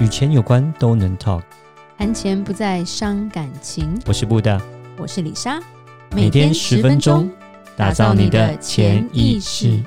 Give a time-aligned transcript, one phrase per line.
[0.00, 1.40] 与钱有关都能 talk，
[1.96, 3.96] 谈钱不再伤感情。
[4.06, 4.60] 我是布大，
[4.98, 5.62] 我是李莎，
[6.10, 7.30] 每天十分钟，
[7.76, 9.80] 打造你的潜意识，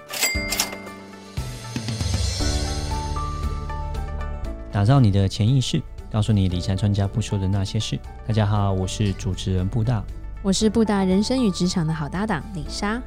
[4.71, 7.99] 打造你的潜意识，告诉你理财专家不说的那些事。
[8.25, 10.01] 大家好，我是主持人布大，
[10.41, 13.01] 我是布大人生与职场的好搭档李莎。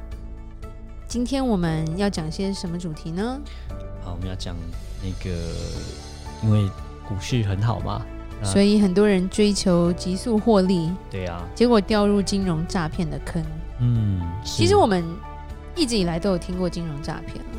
[1.07, 3.41] 今天我们要讲些什么主题呢？
[4.03, 4.55] 好，我们要讲
[5.01, 5.35] 那个，
[6.43, 6.69] 因为。
[7.11, 8.01] 股市很好嘛，
[8.41, 13.43] 所以很多人追求急速获利，对啊，结果掉入金融诈骗的坑。
[13.79, 15.03] 嗯，其实我们
[15.75, 17.51] 一直以来都有听过金融诈骗了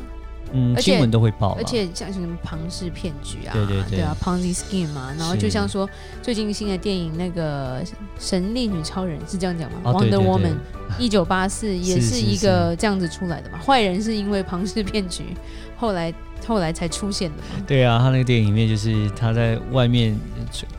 [0.55, 5.87] 嗯，新闻都会报，而且像什么庞氏骗局啊，对对对，对啊，Ponzi scheme 嘛，然后就像说
[6.21, 7.83] 最近新的电影那个
[8.19, 9.77] 《神力女超人》是这样讲吗？
[9.83, 10.55] 哦？Wonder Woman
[10.99, 15.23] 一九八四 也是一个这样子出来的嘛，坏人是因为庞氏骗局，
[15.77, 16.13] 后来。
[16.45, 17.63] 后来才出现的嘛？
[17.67, 20.17] 对啊，他那个电影里面就是他在外面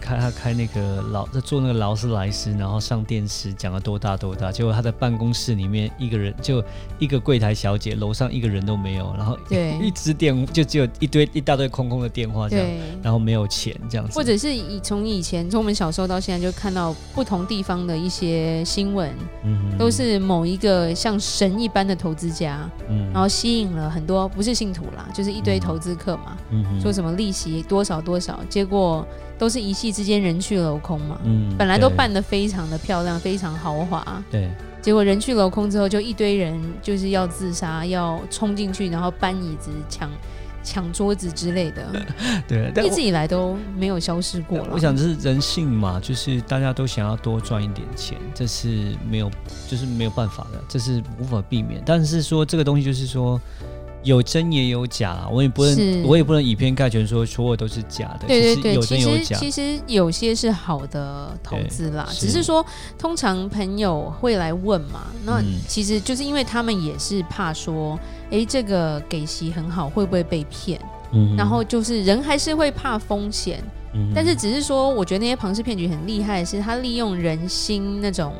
[0.00, 6.62] 开他开那个劳在做那个劳斯莱斯，然后上电视讲了多大多大，结果他在办公室里面一个人就
[6.98, 12.66] 一个柜台小姐，楼上一个人都没有，然后对 一直电就只有一堆一大堆空空的电话这样，
[13.02, 19.10] 然后没有钱这样子，或者是以从以前从我们小时候到现在就看到不同地方的一些新闻，
[19.44, 25.53] 嗯，都是某一个像神一般的投资家，嗯，然后吸引了很多不是信徒啦，就是一堆。
[25.58, 29.06] 投资客嘛，嗯，说什么利息多少多少，结果
[29.38, 31.18] 都是一夕之间人去楼空嘛。
[31.24, 34.22] 嗯，本来都办得非常的漂亮，非常豪华。
[34.30, 40.10] 对，结果人去楼空之后，就一堆人就是要自杀，要冲进去，然后搬椅子、抢
[40.62, 41.86] 抢桌子之类的。
[42.48, 44.68] 对，一直以来都没有消失过了。
[44.72, 49.30] 我想这是人性嘛，就是大家都想要多赚一点钱，这是没有，
[49.68, 51.82] 就是没有办法的，这是无法避免。
[51.84, 53.40] 但是说这个东西，就是说。
[54.04, 58.26] 有真也有假，我也不能，我也不能以偏概全说所有都是假的。
[58.28, 59.36] 对对对，有真有假。
[59.36, 62.64] 其实其实有些是好的投资啦，只是说
[62.96, 70.80] 通常朋友会来问嘛，那其实就是因为他们也是怕说，哎、欸，这个给息很好，会不会被骗？
[71.12, 73.62] 嗯，然后就是人还是会怕风险，
[73.94, 78.34] 嗯，但是只是说，我觉得那些庞氏骗局很厉害的是，他利用人心那种，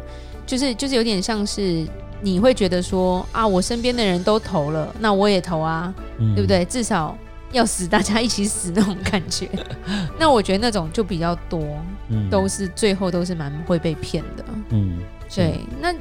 [0.47, 1.87] 就是就是有点像是。
[2.25, 6.65] 你会觉得说啊，我身边的人都投了，那我也投啊，嗯、对不对？
[6.65, 7.15] 至少
[7.53, 9.47] 要死，大家一起死那种感觉。
[10.19, 11.63] 那我觉得那种就比较多，
[12.09, 14.45] 嗯、都是最后都是蛮会被骗的。
[14.71, 14.99] 嗯，
[15.35, 15.61] 对。
[15.79, 15.95] 那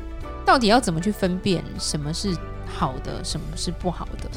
[0.46, 2.34] 到底要怎么去分辨什么是
[2.66, 4.30] 好的，什么是不好的？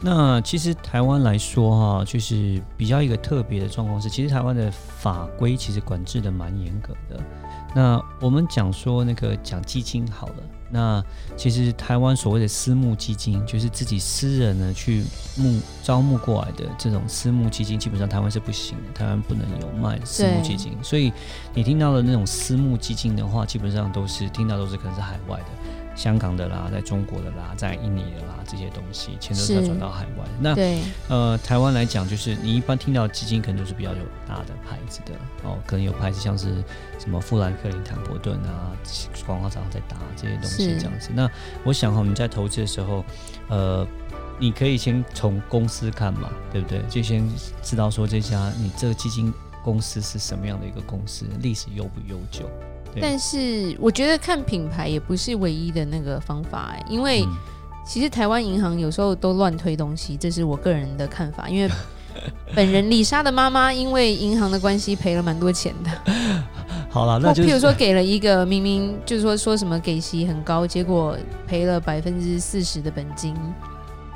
[0.00, 7.20] 那其实台湾来说哈，就是比较一个特别的状况是，其实台湾的法规其实管制的蛮严格的。
[7.74, 10.34] 那我们讲说那个讲基金好了。
[10.70, 11.02] 那
[11.36, 15.04] 其实台湾所谓的私募基金，就是自己私人呢去
[15.36, 20.72] 募招募过来的这种私募基金，基本上台湾是不行的，台湾不能有卖私募基金。
[20.82, 21.12] 所以
[21.54, 25.46] 你听到的那种私募基金的话，基本上都是听到都是可能是海外的。
[25.96, 30.24] 香港的啦，在中国的啦，在印尼的啦，这些东西钱都是要转到海外。
[30.38, 35.12] 那对呃，台湾来讲，就是你一般听到基金，可能都是比较有大的牌子的
[35.42, 36.62] 哦，可能有牌子像是
[36.98, 38.70] 什么富兰克林、坦博顿啊，
[39.26, 41.10] 广告常常在打这些东西这样子。
[41.14, 41.28] 那
[41.64, 43.02] 我想哈，你在投资的时候，
[43.48, 43.86] 呃，
[44.38, 46.82] 你可以先从公司看嘛，对不对？
[46.90, 47.26] 就先
[47.62, 49.32] 知道说这家你这个基金
[49.64, 52.50] 公司是什么样的一个公司，历史悠不悠久。
[53.00, 57.26] 但是我觉得看品牌也不是唯一的那个方法，因为
[57.86, 61.48] 其实台湾银行有时候都乱推东西，这是我个人的看法。
[61.48, 61.70] 因为
[62.54, 65.90] 本人李莎的妈妈因为银行的关系赔了蛮多钱的。
[66.88, 73.34] 好了，那就譬如说给了一个明明就是说说什么给息很高，结果赔了百分之四十的本金。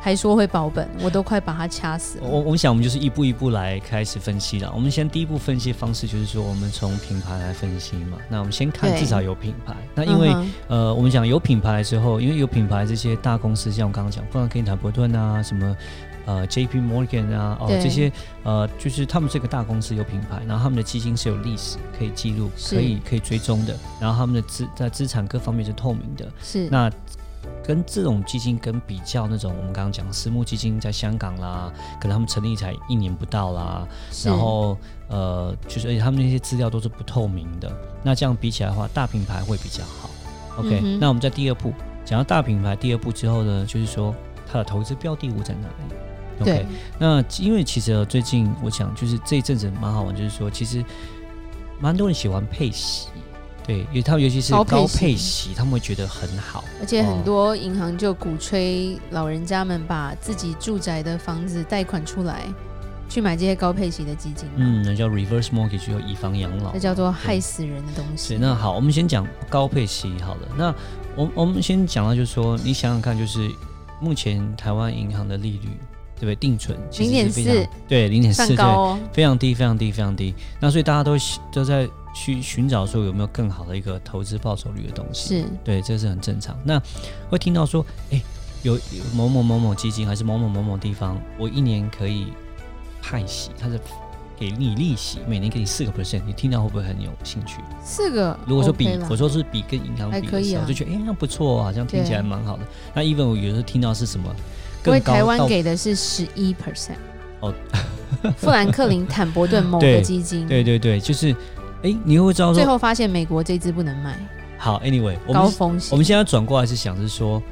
[0.00, 2.26] 还说会保本，我都快把它掐死了。
[2.26, 4.72] 我我想我们就是一步一步来开始分析了。
[4.74, 8.16] 我们先第一步分析方式就是说，我们从品牌来分析嘛。
[8.30, 9.76] 那我们先看至少有品牌。
[9.94, 15.76] 那因为、嗯、呃，我们讲有品牌之后，因为有品牌这些大公司，像我刚刚讲，富兰克林、坦博顿啊，什么
[16.24, 16.78] 呃 J.P.
[16.78, 18.10] Morgan 啊，哦这些
[18.42, 26.26] 呃，就是他们这个大公司有品牌，然后他们的基金是有历史可以记录、可以可以追踪的，然后他们的资在资产各方面是透明的。
[26.42, 26.90] 是那。
[27.62, 33.86] 跟这种基金跟比较，那种我们刚刚讲私募基金在香港啦，可能他们成立才一年不到啦，
[34.24, 34.76] 然后
[35.08, 37.70] 呃，就是而且他们那些资料都是不透明的。
[38.02, 40.10] 那这样比起来的话，大品牌会比较好。
[40.56, 41.72] OK，、嗯、那我们在第二步
[42.04, 44.14] 讲到大品牌，第二步之后呢，就是说
[44.50, 45.94] 它的投资标的物在哪里
[46.42, 46.66] ？OK，
[46.98, 50.84] 那因为其实最近我想就是这一阵子蛮好玩，就是说其实
[51.78, 53.08] 蛮多人喜欢配息。
[53.70, 56.64] 对，因为他们尤其是高配息，他们会觉得很好。
[56.80, 62.42] 而且很多银行就鼓吹老人家们把自己住宅的房子贷款出来，
[63.08, 64.48] 去买这些高配息的基金。
[64.56, 66.72] 嗯，那叫 reverse mortgage，就以房养老。
[66.72, 68.36] 那叫做害死人的东西。
[68.40, 70.48] 那好，我们先讲高配息好了。
[70.56, 70.74] 那
[71.14, 73.48] 我我们先讲到，就是说，你想想看，就是
[74.00, 75.68] 目前台湾银行的利率，
[76.16, 76.34] 对不对？
[76.34, 78.56] 定存零点四，对，零点四，对，
[79.12, 80.34] 非常低，非常低，非常低。
[80.58, 81.16] 那所以大家都
[81.52, 85.40] 都在去寻找说有没有更好的一个投资报酬率的东西。
[85.40, 86.58] 是，对，这是很正常。
[86.64, 86.80] 那
[87.28, 88.20] 会听到说，哎。
[88.62, 88.78] 有
[89.14, 92.26] 某某某某基金，还是某某某某地方，我一年可以
[93.00, 93.80] 派息，它是
[94.38, 97.62] 给你利息，每年给你四个 percent，你听到会不会很有兴趣？
[97.82, 102.64] 四个，如果说比我说是比跟银行比的时候，啊、就觉得哎，那不错，好像听起来蛮好的。
[102.92, 104.30] 那 even 我有时候听到是什么？
[104.84, 106.96] 因为台湾给的是十一 percent
[107.40, 107.54] 哦，
[108.36, 111.34] 富兰克林坦博顿某个基金，对对对，就是
[111.82, 114.18] 哎，你会知道说最后发现美国这支不能卖。
[114.58, 117.42] 好，anyway，高风险，我们现在转过来是想是说。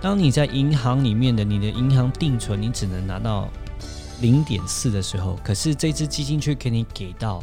[0.00, 3.48] 当你在银行里面的你的银行定存，你只能拿到
[4.20, 7.42] 零点四的时候，可是这支基金却给你给到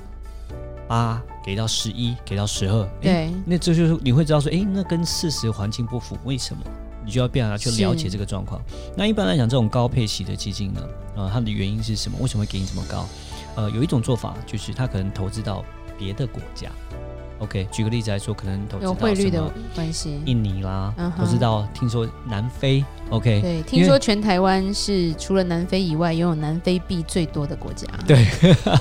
[0.88, 2.90] 八，给到十一，给到十二。
[3.02, 6.64] 对，那这就是你会知道说，哎，那跟事实环境不符，为什么？
[7.06, 8.62] 你就要变来去了解这个状况。
[8.96, 10.82] 那一般来讲，这种高配息的基金呢，
[11.18, 12.18] 呃，它的原因是什么？
[12.22, 13.06] 为什么会给你这么高？
[13.56, 15.62] 呃，有一种做法就是它可能投资到
[15.98, 16.70] 别的国家。
[17.40, 19.44] OK，举个例子来说，可能投资有汇率的
[19.76, 27.86] 关系，印尼啦，投资到听说南非，OK，对，听说全台湾是除了南非以外，拥有南非币最多的国家。
[28.08, 28.26] 对，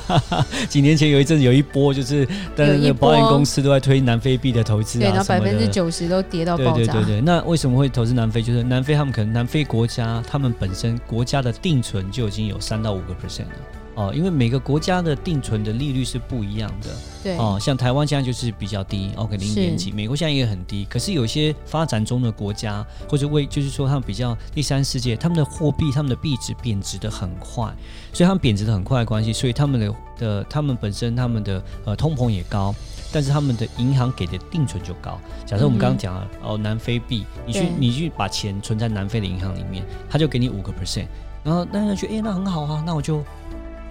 [0.70, 6.74] 几年前有一阵子有一波，就是但是那个保险公司都在推南非币的投资啊，对，然后百分之九十都跌到爆炸。
[6.74, 8.40] 对对对对，那为什么会投资南非？
[8.40, 13.83] 就是南非他们可能南非国家他们本身国家的定存就已经有三到五个 percent 了。
[13.94, 16.90] 哦，因为每个国家的定存的利率是不一样的。
[17.22, 17.36] 对。
[17.38, 19.92] 哦，像台湾现在就是比较低，OK，零点几。
[19.92, 20.84] 美国现在也很低。
[20.90, 27.72] 可是有些发展中的国家，或者为就是说他们比较第三世界，他们的货币、他们的币值贬值的很快，
[28.12, 32.74] 所以他们贬值的很快的关系，所以他们的的他们本身他们的呃通膨也高，
[33.12, 35.20] 但是他们的银行给的定存就高。
[35.46, 41.06] 假设我们刚刚讲了、嗯、哦，南非币，你去你去把钱存在南非的银行里面，他就给你五个 percent，
[41.44, 43.22] 然后大家觉得哎，那很好啊，那我就。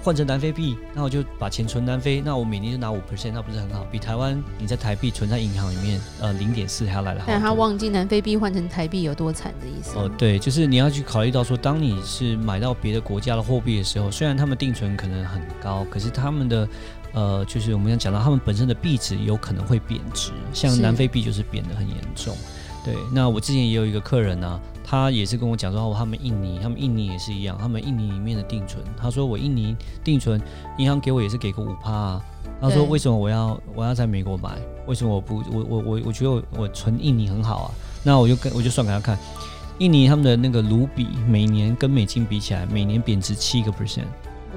[0.03, 3.85] 换成南非币，那我就把钱存南非，那我每年就拿五 percent，那不是很好？
[3.89, 7.25] 比台湾你在台币存在银行里面，呃，零点四还要来得好。
[7.29, 9.97] 但他忘记南非币换成台币有多惨的意思。
[9.97, 16.67] 哦，对，就是你要去考虑到说，当你是买到别的国家的货币的时候，虽然他们定存可能很高，可是他们的，
[17.13, 22.35] 呃，就是我们要讲到他们本身的币值有可能会贬值，像南非币就是贬得很严重。
[22.83, 24.59] 对，那我之前也有一个客人呢、啊。
[24.93, 30.39] 他也是跟我讲说，哦，他们印尼，他们印尼也是一样，他们印尼里面的定存，他说我印尼定存，
[30.77, 32.21] 银行给我也是给个五趴啊。
[32.61, 34.51] 他说为什么我要我要在美国买？
[34.85, 37.71] 为什么我不我我我我觉得我我存印尼很好啊？
[38.03, 39.17] 那我就跟我就算给他看，
[39.79, 44.05] 印尼他们的那个卢比每年跟美金比起来，每年贬值七个 percent。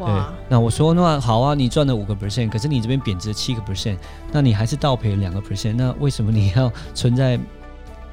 [0.00, 0.06] 哇！
[0.06, 3.96] 对，那我说那好啊，你赚了五个 percent，可是你这边贬值七个 percent，
[4.30, 7.40] 那你还是倒赔两个 percent，那为什么你要存在？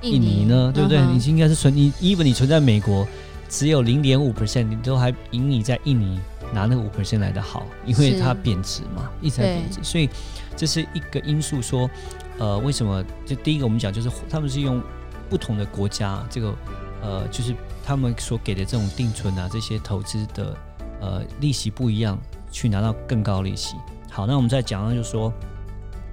[0.04, 1.02] 印尼呢，对不对？
[1.06, 3.08] 你应该是存你，even 你存在美国，
[3.48, 6.20] 只有零点五 percent，你都还赢你在印尼
[6.54, 10.10] 拿那个五 percent 来的好，因为它贬值嘛，一直在贬值，所以
[10.56, 11.62] 这是一个因素。
[11.62, 11.90] 说，
[12.38, 13.04] 呃，为什么？
[13.26, 14.82] 就第一个我们讲，就是他们是用
[15.30, 16.54] 不同的国家，这个
[17.02, 20.56] 呃，就是他们所给的这种定存啊，这些投资的
[21.00, 22.20] 呃利息不一样，
[22.52, 23.76] 去拿到更高利息。
[24.12, 25.32] 好，那我们再讲到，就是说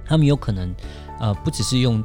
[0.05, 0.73] 他们有可能
[1.19, 2.01] 呃，不只是用。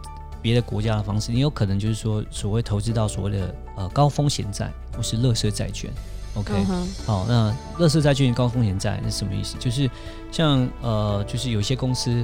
[0.46, 5.90] 别的国家的方式，你有可能就是说，所谓投资到所谓的呃高风险债或是乐色债券
[6.36, 7.04] ，OK，、uh huh.
[7.04, 9.56] 好，那乐色债券高风险债是什么意思？
[9.58, 9.90] 就是
[10.30, 12.22] 像呃，就是有些公司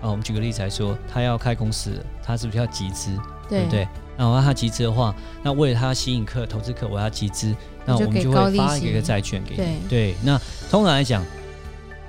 [0.00, 3.14] 啊、呃，我们举个例子来说，他要开公司，他是不是要集资，
[3.50, 3.88] 对，对不对？
[4.16, 11.22] 然后他集资的话，那为了他吸引客投资客，我要集资，那我们就会发一个债券给你，对，对，那通常来讲，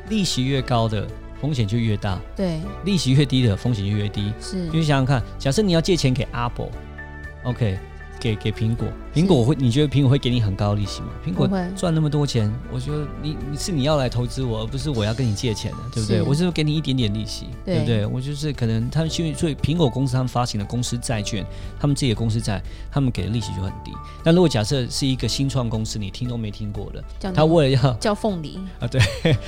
[0.08, 1.06] 利息越高的。
[1.41, 4.34] 风险就越大，对，利息越低的风险就越低。
[4.41, 7.77] 是，就想想看，假设你要借钱给 Apple，OK。
[8.20, 9.56] 给给苹果，苹果会？
[9.56, 11.08] 你觉得苹果会给你很高利息吗？
[11.26, 16.22] 苹果赚那么多钱，我觉得你你是你要来投资我，而不是我要跟你借钱的，对不对？
[16.22, 18.06] 我是给你一点点利息，对不对？
[18.06, 21.46] 我就是可能他们因为所以苹果公司他们发行的公司债券，
[21.80, 22.62] 他们自己的公司债，
[22.92, 23.92] 他们给的利息就很低。
[24.24, 29.02] 那如果假设是一个新创公司，你听都没听过的，他为了要 叫凤梨啊，对，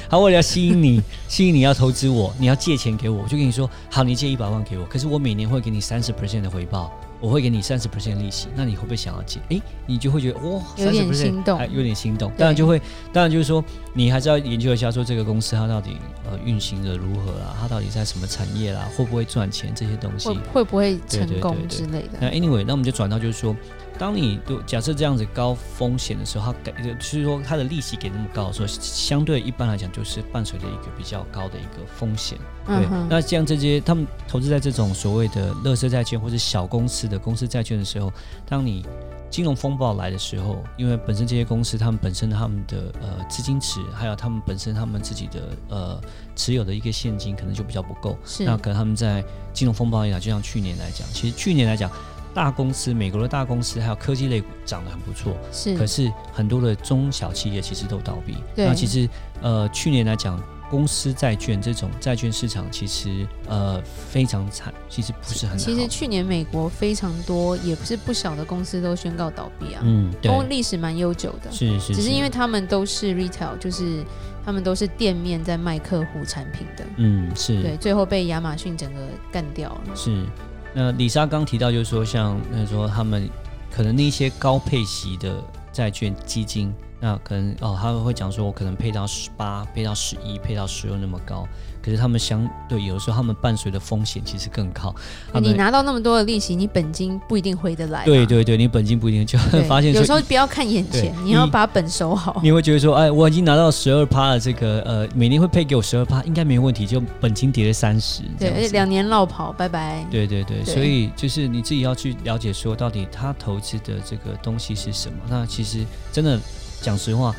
[0.09, 6.91] 他为了要吸引你，吸引你要投资我，你要借钱给我，我就跟你说，好，你借一百万给我，可是我每年会给你三十 percent 的回报。
[7.21, 9.39] 我会给你三十 percent 利息，那你会不会想要借？
[9.49, 12.31] 哎，你就会觉得哇，有点心动，有点心动。
[12.35, 12.81] 当然就会，
[13.13, 13.63] 当然就是说，
[13.93, 15.97] 你还是要研究一下，说这个公司它到底
[16.29, 22.17] 呃运行的如何啦，它到底在什么产业啦，会不会赚钱这些东西，会不会成功之类的。
[22.19, 23.55] 那 anyway，那我们就转到就是说，
[23.97, 32.37] 当你假设这样子高风险的时候，它给就是说它的利息给那么高的时候，相对一般来讲就是伴随着一个比较高的一个风险。
[32.65, 38.11] 对，嗯、那像这些他们投资在这种所谓的乐色债券或者小公司的公司债券的时候，
[38.45, 38.85] 当你
[39.29, 46.01] 金融风暴来的时候，因为本身这些公司他们本身他们的呃资金池，还有他们本身他们自己的呃
[46.35, 51.89] 持有的一个现金可能就比较不够，是那可能他们在金融风暴一来，就像去年来讲，其实去年来讲，
[52.33, 59.09] 大公司美国的大公司还有科技类股涨得很不错，是，可是很多的中小企业其实都倒闭，对那其实
[59.41, 60.41] 呃去年来讲。
[60.71, 65.65] 公司债券这种债券市场其实呃非常惨，其实不是很好。
[65.65, 69.81] 其实去年美国非常多，也不是不小的公司都宣告倒闭啊。
[69.83, 70.31] 嗯，对。
[70.47, 71.95] 历史蛮悠久的，是是，是。
[71.95, 74.01] 只是因为他们都是 retail，就是
[74.45, 76.85] 他们都是店面在卖客户产品的。
[76.95, 77.61] 嗯，是。
[77.61, 79.93] 对，最后被亚马逊整个干掉了。
[79.93, 80.25] 是。
[80.73, 83.29] 那李莎刚提到，就是说像那说他们
[83.69, 86.73] 可能那些高配息的债券基金。
[87.03, 91.47] 那可能哦，他们会讲说，我可能配到十八，配到十一，配到十二那么高。
[91.83, 94.93] 可是他们相对有的时候，他们伴随的风险其实更高。
[95.41, 98.05] 你拿到那么多的利息，你本金不一定回得来。
[98.05, 99.91] 对对对，你本金不一定就 会发现。
[99.91, 102.39] 有时候不要看眼前，你要把本收好。
[102.43, 106.85] 你会觉得说，哎，我已经拿到十二趴的，这个呃，每年会配给我十二趴，应该没问题。
[106.85, 110.05] 就本金跌了三十，对，而且两年落跑，拜拜。
[110.11, 115.17] 对对对，对所以就是你自己要去了解说，到底他投资的这个东西是什么。
[115.27, 115.79] 那其实
[116.11, 116.39] 真的。
[116.81, 117.33] 讲实话，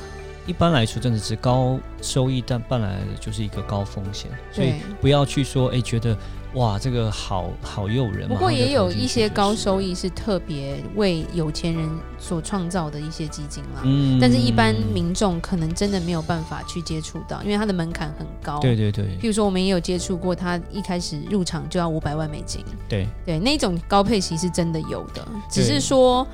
[0.46, 6.16] 一般来说真的是高收益，但伴来的就是一个高风险，所以不要去说，哎，觉得
[6.54, 8.28] 哇，这个好好诱人。
[8.28, 18.58] 不过也有一些高收益是特别为有钱人所创造的一些基金啦，嗯，但是一般民众可能真的没有办法去接触到，因为它的门槛很高。
[18.60, 19.06] 对对对。
[19.20, 22.64] 譬如说，我们也有接触过，他一开始入场就要五百万美金。
[22.88, 26.26] 对对，那种高配息是真的有的，只是说。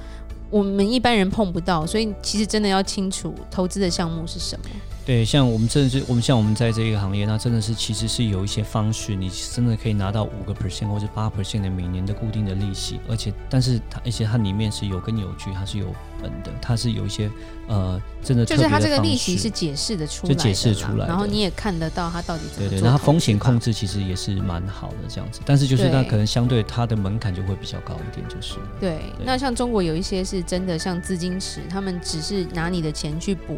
[0.50, 4.66] 我们一般人碰不到，所以其实真的要清楚投资的项目是什么。
[5.08, 15.86] 对，像我们真的是我们像我们在这个行业，那真的是其实是有一些方式，你真的可以拿到五个 percent 或者八 percent 的每年的固定的利息，而且但是它而且它里面是有根有据，它是有
[16.20, 17.30] 本的，它是有一些
[17.68, 22.76] 呃真的，的就是它这个利息是解释的出来的，解释出来，然后你也看得到它到底怎么做。
[22.76, 28.90] 对对，然后它风险控制其实也是蛮好的这样子，但是就是它可能相对它的门槛就会比较高一点，就是对。
[28.90, 33.56] 对，那像中国有一些是真的像资金池，他们只是拿你的钱去补。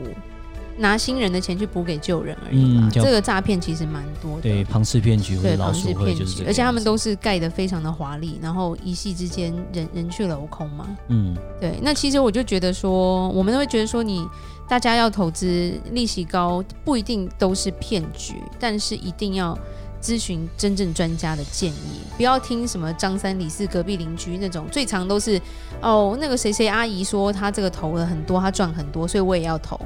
[0.81, 4.41] 拿新人的钱去补给旧人而已，嗯，这个诈骗其实蛮多的。
[4.41, 10.89] 对，庞氏骗局或者老鼠会就是，而且他们都是盖的非常的华丽，然后一夕之间人人去楼空嘛。
[11.09, 11.79] 嗯，对。
[11.83, 14.29] 那其实我就觉得说，我们都会觉得说你，你
[14.67, 19.57] 大家要投资，利息高不一定都是骗局，但是一定要
[20.01, 25.39] 咨询真正专家的建议，不要听什么张三李四隔壁邻居那种，最常都是
[25.83, 29.79] 哦，那个谁谁阿姨说他这个投了很多，他赚很多，所以我也要投。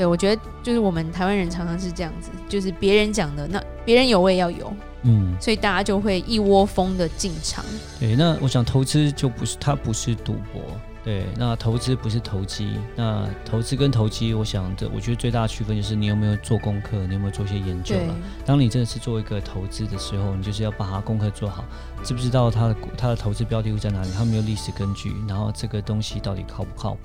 [0.00, 7.62] 对，我觉得就是我们台湾人常常是这样子，就是别人讲的，那别人有我也要有，嗯，所以大家就会一窝蜂的进场。
[7.98, 10.62] 对，那我想投资就不是，它不是赌博，
[11.04, 18.16] 对，那投资不是投机，那投资跟投机，我想的，我觉得最大的区分就是你有没有做功课，你有没有做一些研究了。
[18.46, 21.62] 当你真的是做一个投资的时候，你就是要把它功课做好，
[22.02, 27.00] 知不知道它的它的投资标的物在哪里，它有没有历史根据，然后这个东西到底靠不靠谱。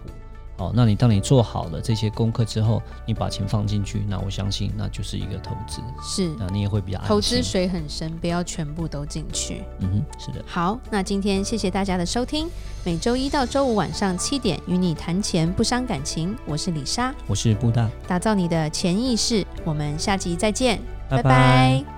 [0.58, 7.10] 好，那你当你做好了这些功课之后，你把钱放进去，那我相信那就是一个投资，是，那你也会比较安心。
[7.10, 9.64] 投资水很深，不要全部都进去。
[9.80, 10.44] 嗯哼，是的。
[10.48, 12.50] 好，那今天谢谢大家的收听，
[12.86, 21.24] 每周一到周五晚上七点与你谈钱不伤感情，我是李莎，我是布大，打造你的潜意识，我们下集再见，拜拜。
[21.24, 21.30] 拜
[21.84, 21.95] 拜。